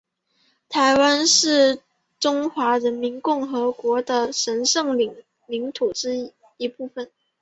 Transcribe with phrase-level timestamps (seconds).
[0.67, 1.79] 台湾是
[2.19, 7.11] 中华人民共和国的神圣领土的一部分